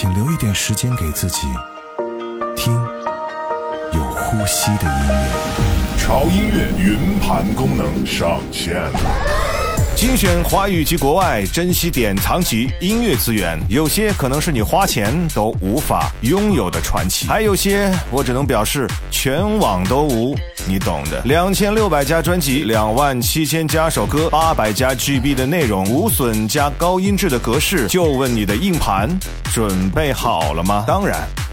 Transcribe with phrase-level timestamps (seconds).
[0.00, 1.46] 请留一点时间给自己，
[2.56, 2.72] 听
[3.92, 5.98] 有呼吸的音乐。
[5.98, 8.80] 潮音乐云盘功能上线。
[9.94, 13.60] 精选华语及国外，珍稀典藏级音乐资源。
[13.68, 20.34] 有些可能是你花钱都无法拥有的传奇，还有些我只能表示全网都无，
[20.66, 21.20] 你懂的。
[21.24, 27.86] 两千六百家专辑，两万七千加首歌，八百加 GB 的内容，无损加高音质的格式。
[27.88, 29.08] 就问你的硬盘
[29.52, 30.84] 准备好了吗？
[30.86, 31.26] 当然。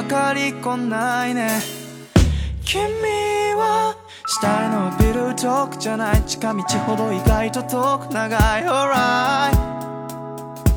[0.00, 1.60] 分かりこないね。
[2.64, 2.80] 君
[3.54, 3.94] は
[4.26, 6.22] 下へのビル遠くじゃない。
[6.22, 8.64] 近道ほど意外と遠く長い。
[8.64, 9.58] Alright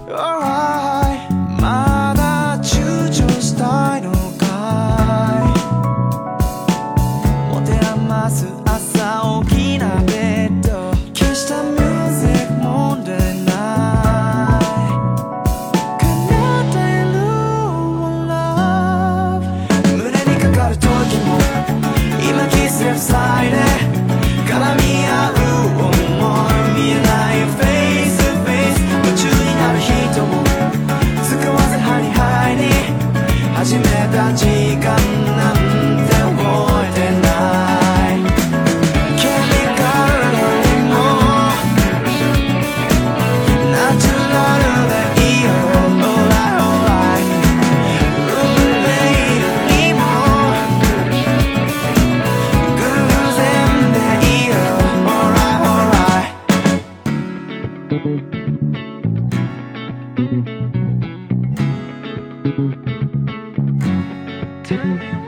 [0.10, 1.93] Alright
[62.44, 62.52] Tell
[64.86, 65.23] me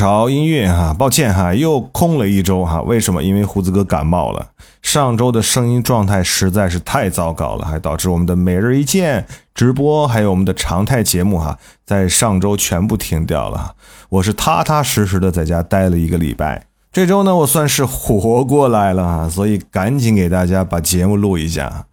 [0.00, 0.96] 潮音乐哈。
[0.98, 2.80] 抱歉哈，又空了一周哈。
[2.80, 3.22] 为什么？
[3.22, 4.46] 因为胡子哥感冒了。
[4.80, 13.74] 上周的声音状态实在是太糟糕了，还导致我们的每日一见直播，还有我们的常态节目哈，在上周全部停掉了。
[14.08, 16.64] 我是踏踏实实的在家待了一个礼拜。
[16.90, 21.84] 这周呢，我算是活过来了哈，所以赶紧给大家把节目录一下。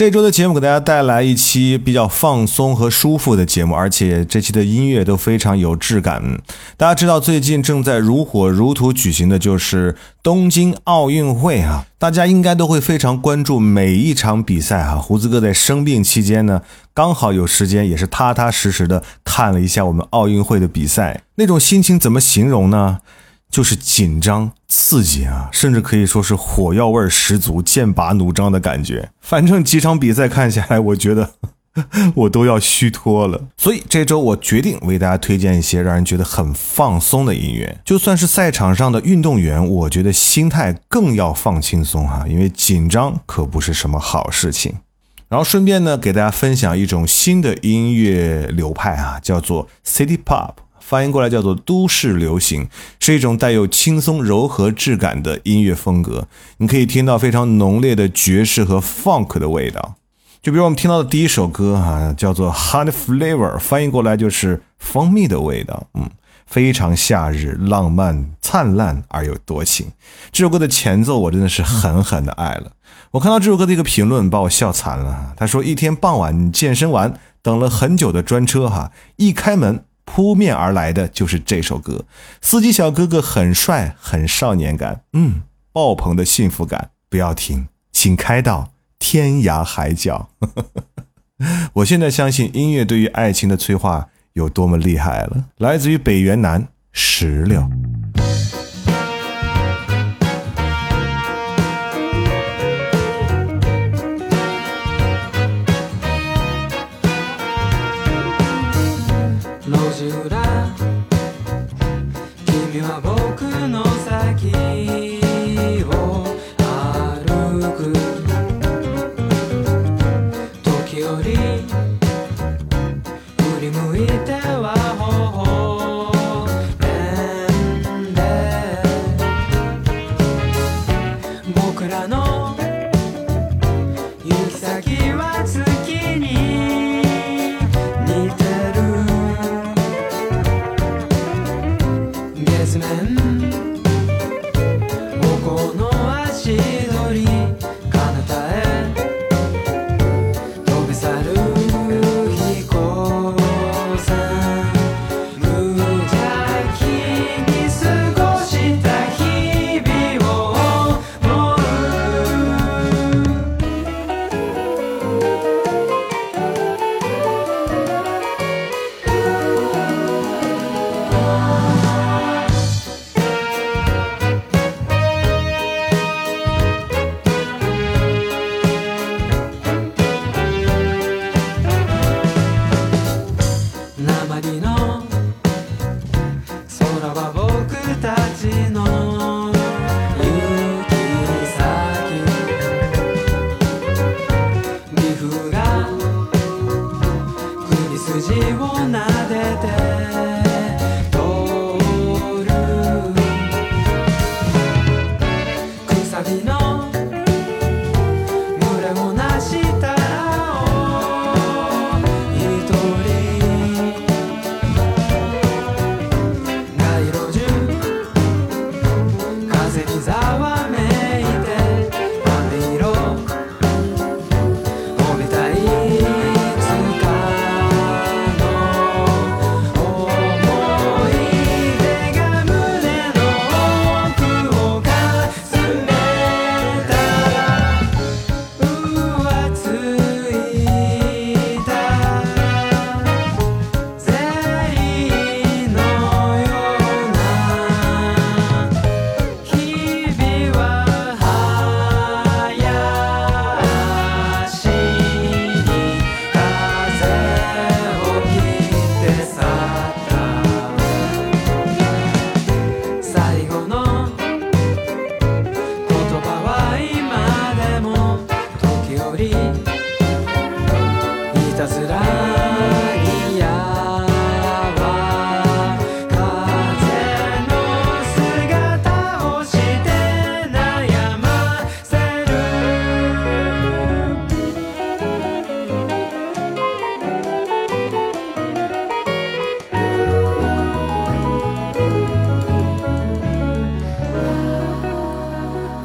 [0.00, 6.40] 这周的节目给大家带来一期比较放松和舒服的节目，而且这期的音乐都非常有质感。
[6.78, 14.96] 大家知道，最近正在如火如荼举行的就是东京奥运会啊，大家应该都会非常关注每一场比赛啊。
[14.96, 16.62] 胡子哥在生病期间呢，
[16.94, 23.00] 刚好有时间，也是踏踏实实的看了一下我们奥运会的比赛，那种心情怎么形容呢？
[23.50, 29.10] 就是紧张刺激啊，甚至可以说是火药味十足、剑拔弩张的感觉。
[29.20, 31.30] 反正几场比赛看下来，我觉得
[32.14, 33.48] 我都要虚脱了。
[33.56, 37.80] 所以这周我决定为大家推荐一些让人觉得很放松的音乐。
[37.84, 44.76] 就算是赛场上的运动员，我觉得心态更要放轻松哈，因为紧张可不是什么好事情。
[45.28, 50.54] 然后顺便呢，给大家分享一种新的音乐流派啊，叫做 City Pop。
[50.90, 56.26] 翻译过来叫做都市流行，是一种带有轻松柔和质感的音乐风格。
[56.56, 59.94] 你可以听到非常浓烈的爵士和 funk 的味道。
[60.42, 65.86] 就比如我们听到的第一首歌哈，叫做 Honey Flavor，翻译过来就是蜂蜜的味道。
[65.94, 66.10] 嗯，
[66.44, 69.86] 非常夏日，浪漫、灿烂而又多情。
[70.32, 72.72] 这首歌的前奏我真的是狠狠的爱了。
[73.12, 75.34] 我看到这首歌的一个评论，把我笑惨了。
[75.36, 79.84] 他说：一天傍晚健身完，等了很久的专车哈，一开门。
[80.12, 82.04] 扑面而来的就是这首歌，
[82.42, 85.42] 司机小哥哥很帅，很少年感，嗯，
[85.72, 86.90] 爆棚的幸福感。
[87.08, 90.30] 不要停，请开到天涯海角。
[91.74, 95.44] 我现在相信音乐对于爱情的催化有多么厉害了。
[95.58, 97.70] 来自于北原南石榴。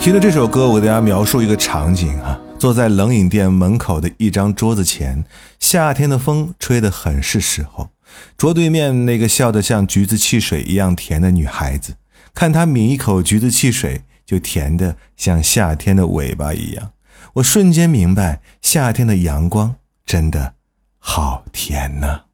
[0.06, 5.26] 听了这首歌，我给大家描述一个场景啊，坐在冷饮店门口的一张桌子前，
[5.60, 7.90] 夏天的风吹得很是时候。
[8.38, 11.96] 桌对面那个笑得像橘子汽水一样甜的女孩子，
[12.36, 16.92] 看她抿一口橘子汽水，就甜得像夏天的尾巴一样。
[17.34, 20.54] 我瞬间明白，夏天的阳光真的
[21.00, 22.26] 好甜呐。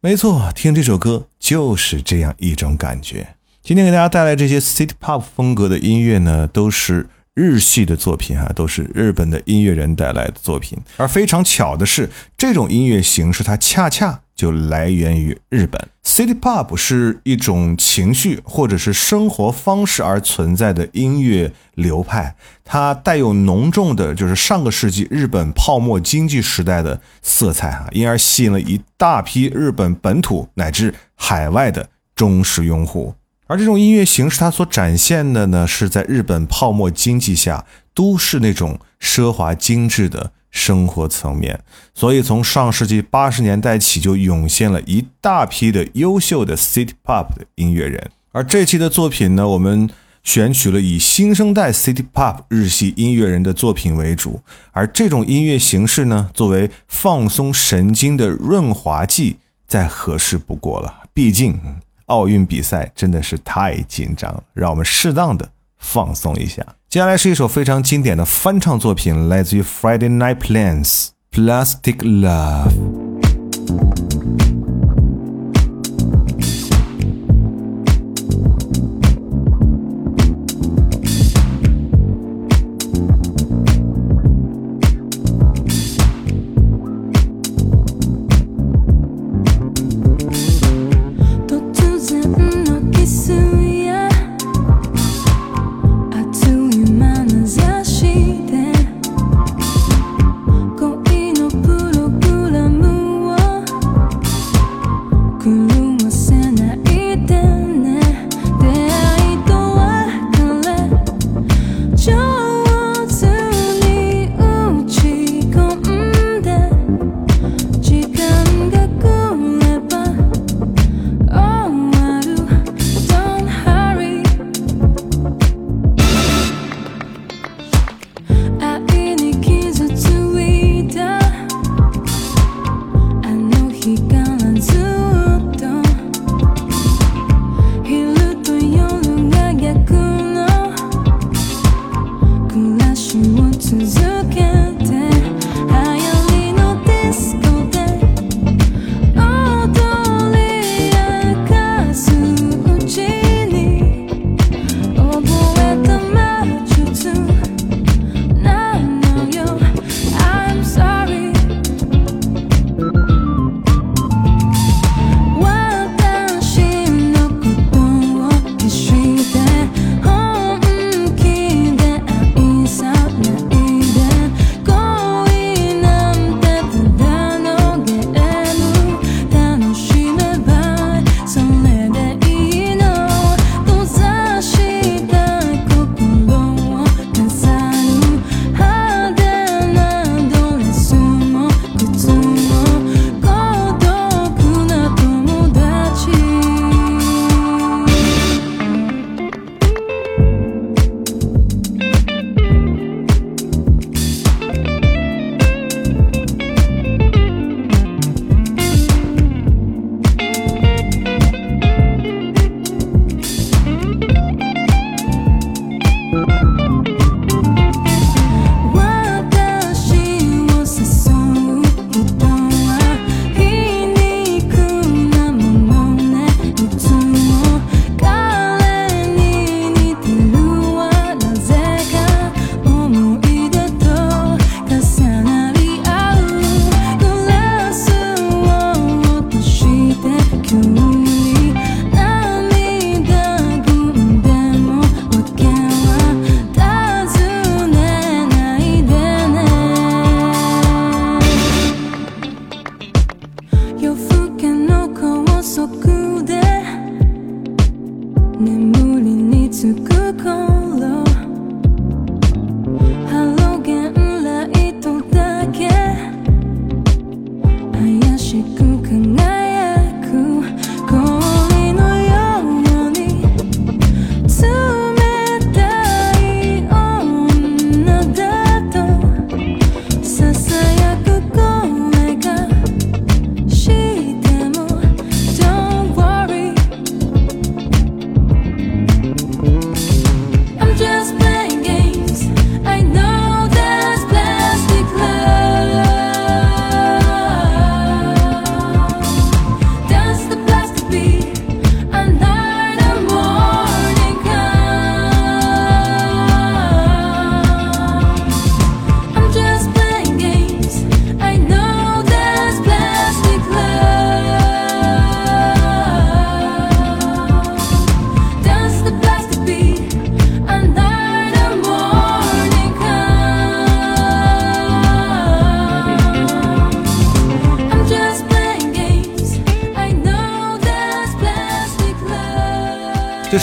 [0.00, 3.33] 没错，听这首歌就是这样一种感觉。
[3.64, 10.78] 今天给大家带来这些 City Pop 风格的音乐呢，都是日系的作品哈，都是日本的音乐人带来的作品。
[10.98, 15.80] 而非常巧的是，这种音乐形式它恰恰就来源于日本。
[16.04, 33.14] City Pop 是一种情绪或者是生活方式而存在的音乐流派，它带有浓重的就是上个世纪日本泡沫经济时代的色彩哈，因而吸引了一大批日本本土乃至海外的忠实用户。
[33.46, 41.60] 而这种音乐形式，它所展现的呢，是在日本泡沫经济下都市那种奢华精致的生活层面。
[41.94, 48.10] 所以，从上世纪八十年代起，就涌现了一大批的优秀的 City Pop 的音乐人。
[48.32, 49.90] 而这期的作品呢，我们
[50.22, 54.40] 选取了以新生代 City Pop 日系音乐人的作品为主。
[54.72, 59.36] 而这种音乐形式呢，作为放松神经的润滑剂，
[59.68, 61.02] 再合适不过了。
[61.12, 61.60] 毕竟。
[62.06, 66.64] 奥运比赛真的是太紧张了，让我们适当的放松一下。
[66.88, 72.68] 接下来是一首非常经典的翻唱作品，来自于 Friday Night Plans，《Plastic Love》。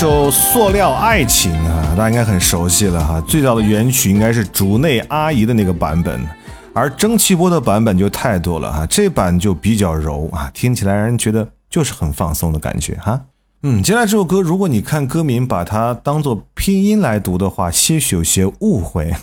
[0.02, 3.22] 首《塑料爱情》啊，大家应该很熟悉了哈。
[3.22, 6.28] 最早的原曲应该是竹内阿姨的那个版本，
[6.74, 8.84] 而蒸汽波的版本就太多了哈。
[8.88, 13.22] 这版就比较柔啊，听起来让人觉得就是很放松的感觉哈。
[13.62, 19.14] 嗯，接下来这首歌，如果你看歌名把它当做拼音来读的话，些许有些误会，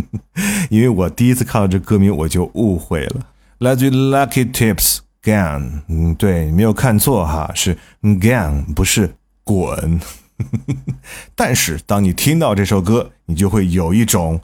[0.70, 3.20] 因为我第一次看到这歌名我就误会了。
[3.58, 9.16] 来自于 Lucky Tips Gang，嗯，对，没有看错哈，是 Gang，不是。
[9.46, 10.00] 滚！
[11.34, 14.40] 但是当你听到这首歌，你就会有一种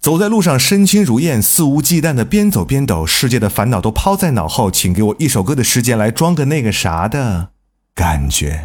[0.00, 7.50] 走在路上身轻如燕、肆无忌惮的边走边抖，世界的烦恼都抛在脑后，请给我一首歌的时间来装个那个啥的
[7.94, 8.64] 感觉。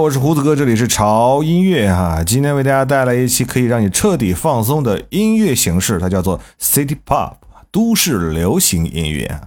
[0.00, 2.24] 我是胡子哥，这里是潮音乐哈。
[2.24, 7.34] 今天为大家带来一期可以让你彻底放松的音乐形式，它叫做 City Pop，
[7.70, 9.42] 都市流行音乐啊。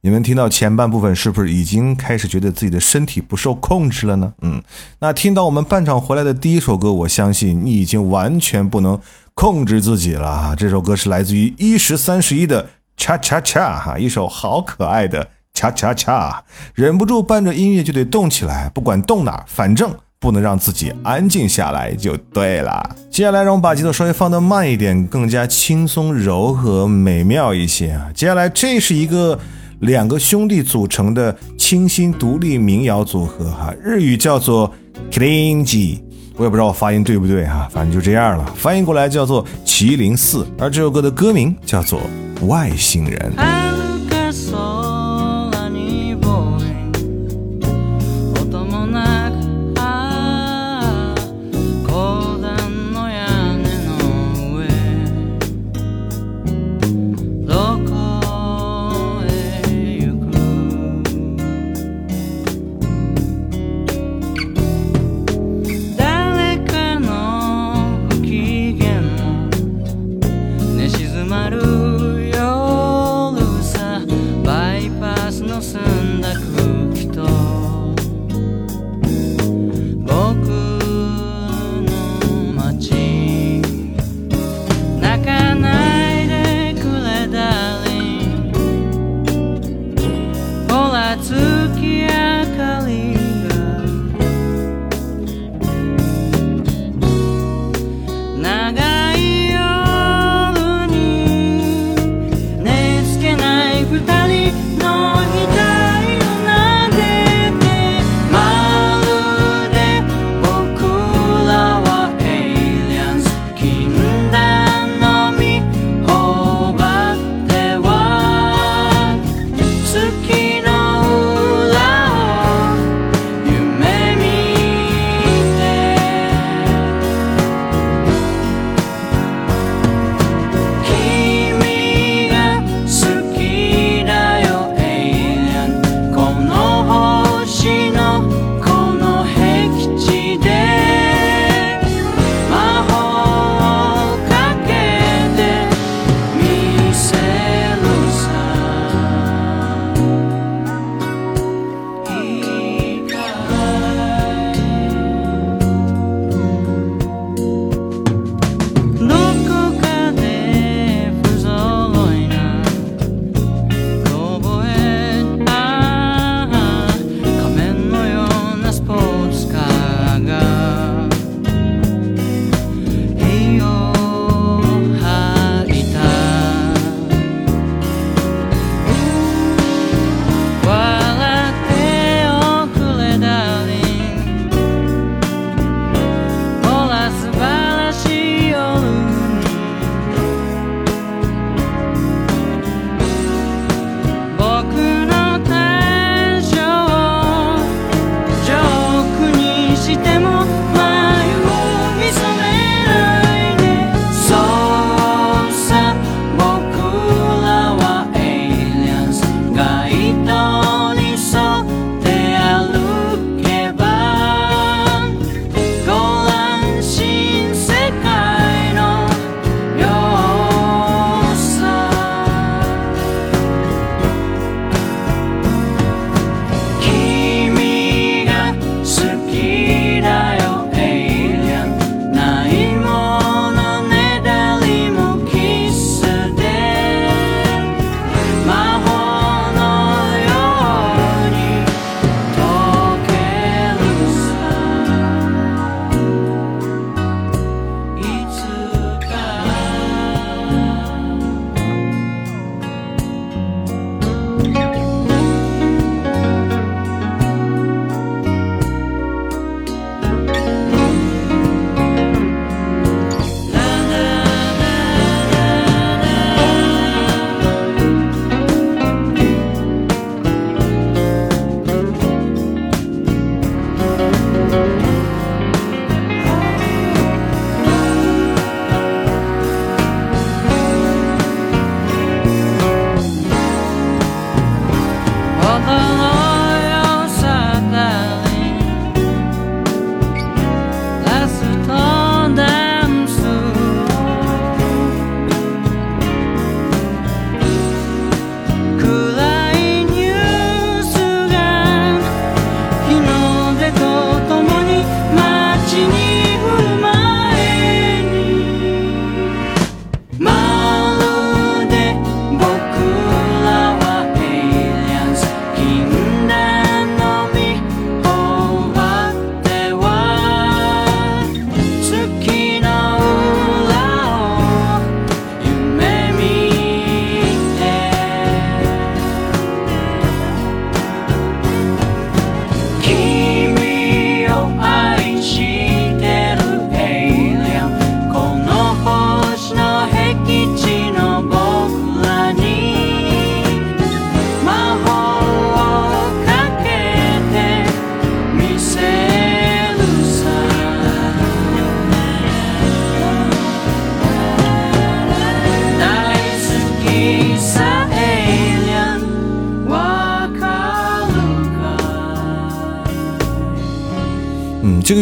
[0.00, 4.32] 你们听到前半部分，是不是已经开始觉得自己的身体不受控制了呢？
[4.40, 4.62] 嗯，
[5.00, 8.98] 那听到我们半场回来的第一首歌，我相信你已经完全不能
[9.34, 10.56] 控制自己了啊。
[10.56, 15.28] 这首歌是来自于一十三十一的 Cha Cha Cha 哈，一首好可爱的。
[15.58, 16.40] 恰恰恰，
[16.72, 22.96] 忍不住伴着音乐就得动起来，不管动哪，反正不能让自己安静下来就对了。
[23.10, 28.06] 接下来，让我们把节奏稍微放得慢一点，更加轻松、柔和、美妙一些啊。
[28.14, 29.36] 接下来，这是一个
[29.80, 34.72] 两个兄弟组成的清新独立民谣组合哈，日语叫做
[35.10, 35.98] Klingi，
[36.36, 38.46] 我也不知道我发音对不对哈，反正就这样了。
[38.54, 42.00] 翻译过来叫做麒麟四，而这首歌的歌名叫做
[42.46, 43.32] 《外星人》。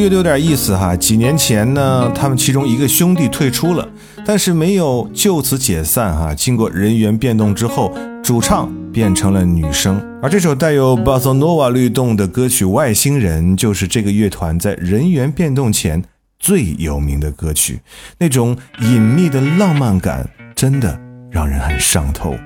[0.07, 3.89] 乐队有点意思哈，几年前呢，他们其中一个兄弟退出了，
[4.25, 6.33] 但是没有就此解散哈。
[6.33, 7.93] 经过人员变动之后，
[8.23, 16.01] 主唱变成了女生，而这首带有巴塞诺瓦律动的歌曲《外星人》就是这个乐团在人员变动前
[16.39, 17.81] 最有名的歌曲。
[18.17, 20.97] 那种隐秘的浪漫感，真的
[21.33, 22.37] 让人很上头。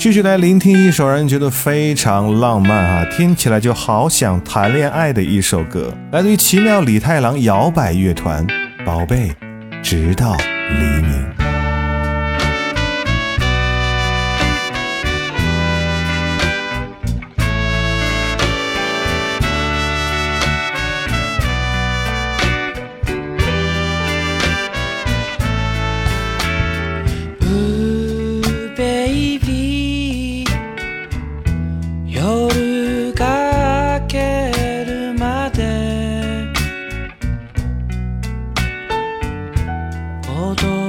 [0.00, 8.46] 继续来聆听一首让人觉得非常浪漫啊，听起来就好想谈恋爱的一首歌，来自于奇妙李太郎摇摆乐团，
[8.86, 9.28] 《宝贝》，
[9.82, 10.34] 直到
[10.70, 11.09] 黎明。
[40.54, 40.79] で孤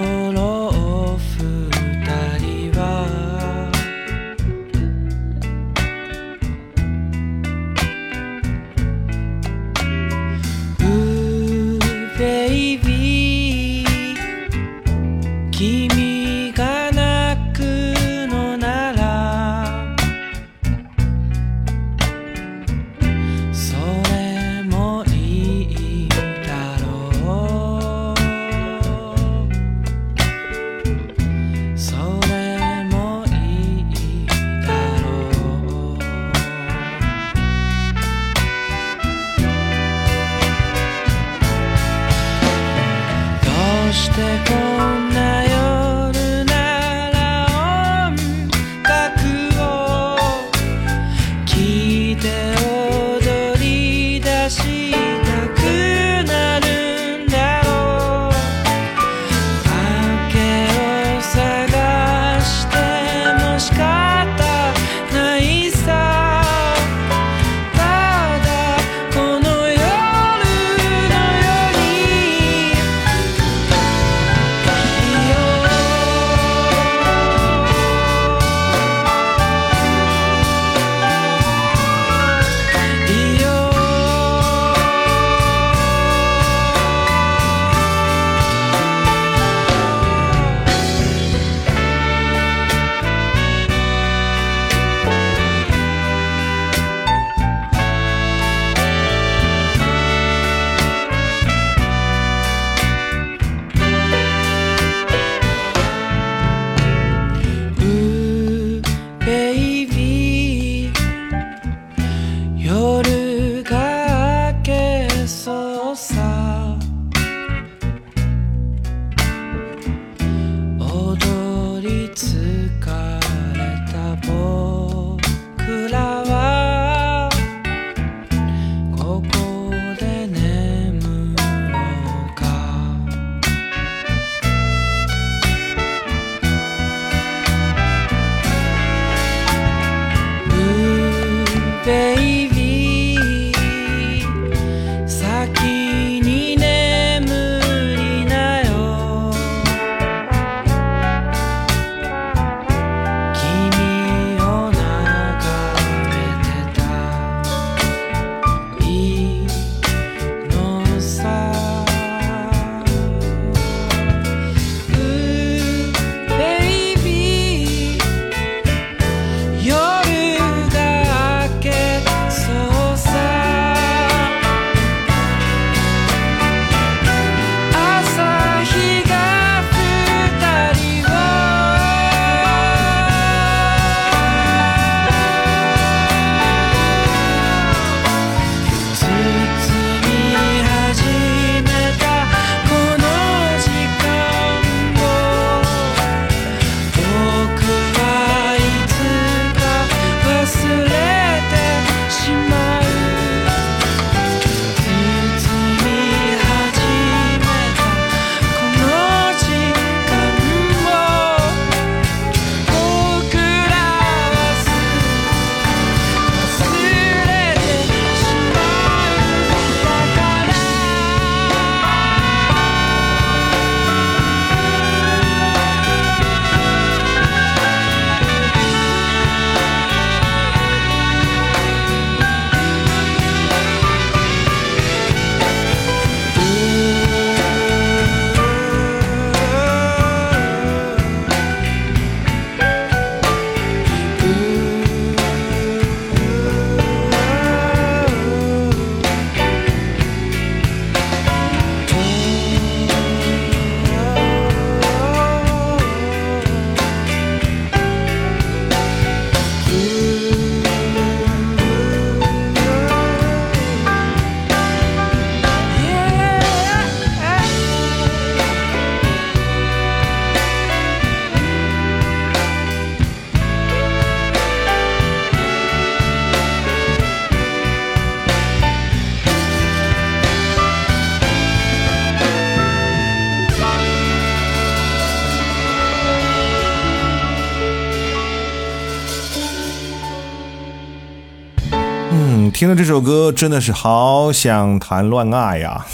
[292.76, 295.86] 这首歌，真的是好想谈恋爱呀，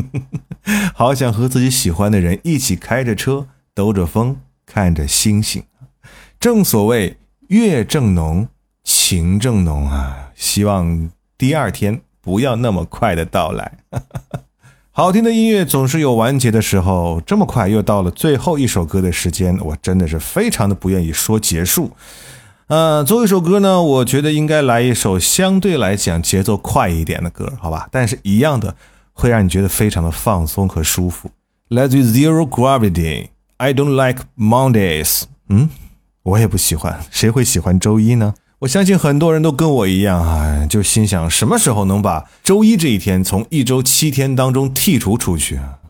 [0.94, 4.36] 好想和自己喜欢的人一起开着车，兜着风，
[4.66, 5.62] 看着星星。
[6.38, 7.16] 正所谓
[7.48, 8.48] 月正浓，
[8.82, 10.30] 情正浓啊！
[10.34, 13.78] 希望第二天不要那么快的到来。
[14.92, 21.90] 好听的音乐总是有完结的时候，这么快又到了最后一首歌的时间，我真的是非常的不愿意说结束。
[22.68, 27.86] 呃，最后一首歌呢，我觉得应该来一首相对来讲节奏快一点的歌，好吧？
[27.90, 28.74] 但是一样的
[29.12, 31.30] 会让你觉得非常的放松和舒服。
[31.68, 35.24] 来自于 Zero Gravity，I don't like Mondays。
[35.50, 35.68] 嗯，
[36.22, 38.34] 我也不喜欢，谁会喜欢周一呢？
[38.60, 45.80] 我相信很多人都跟我一样啊，就心想什么时候能把周一这一天从一周七天当中剔除出去啊？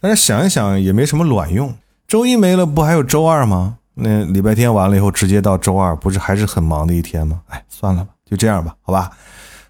[0.00, 1.74] 但是想一想也没什么卵用，
[2.08, 3.76] 周一没了不还有周二吗？
[3.94, 7.40] 那礼拜天完了以后，直接到周二，不是还是很忙的一天吗？
[7.48, 9.10] 哎，算了吧，就这样吧，好吧。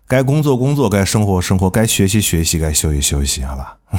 [0.07, 3.77] 该工作工作，该生活生活，该学习学习，该休息休息，好吧。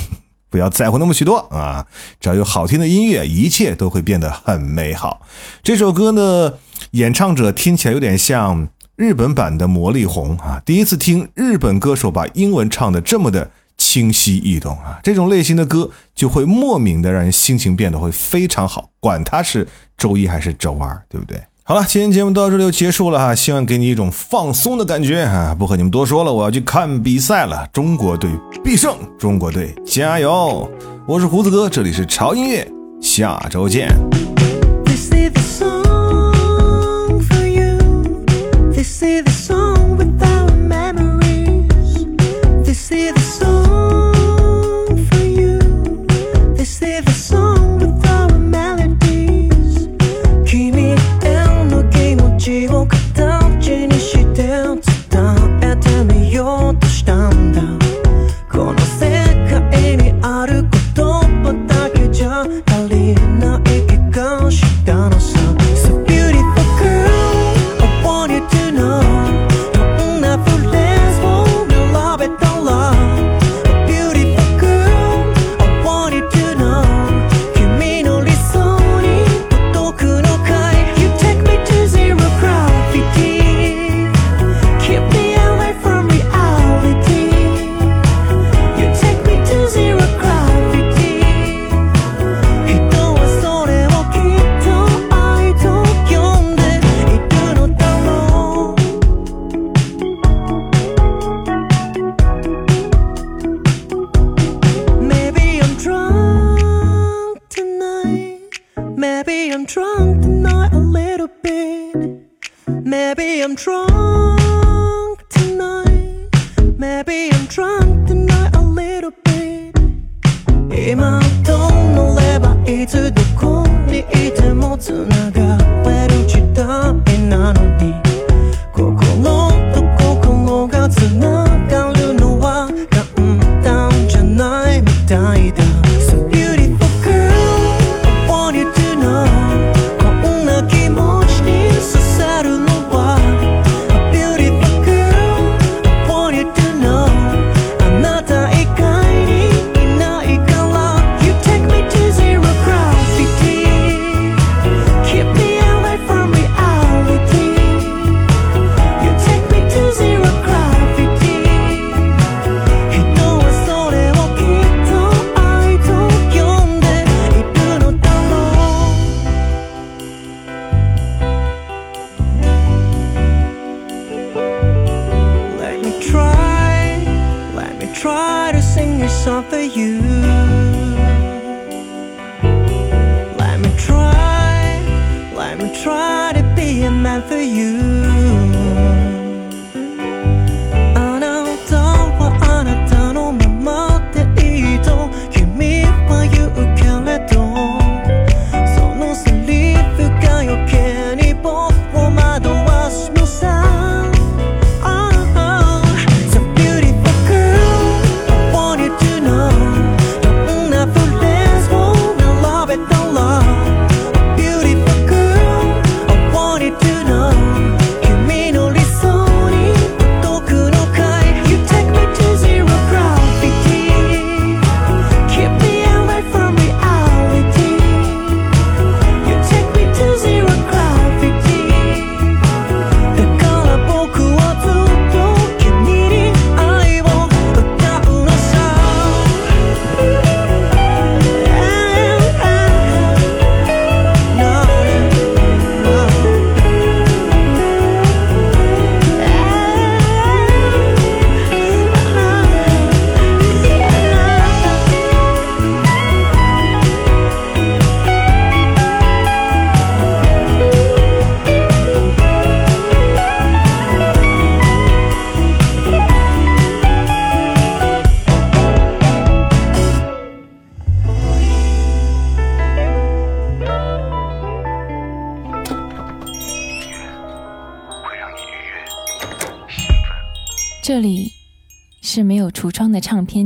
[0.49, 1.83] 不要在乎那么许多啊！
[2.19, 5.25] 只要有好听的音乐，一切都会变得很美好。
[5.63, 6.53] 这首歌呢，
[6.91, 10.61] 演唱者听起来有点像日本版的魔力红啊。
[10.63, 13.49] 第一次听日本歌手把英文唱的这么的
[13.93, 21.39] 清晰易懂啊，这种类型的歌就会莫名的让人心情变得会非常好，管它是周一还是周二，对不对？
[21.63, 25.55] 好了，今天节目到这里就结束了哈，希望给你一种放松的感觉啊！
[25.57, 28.31] 不和你们多说了，我要去看比赛了，中国队
[28.63, 30.67] 必胜，中国队加油！
[31.07, 32.67] 我是胡子哥，这里是潮音乐，
[32.99, 33.89] 下周见。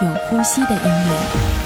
[0.00, 1.63] 有呼吸的音乐。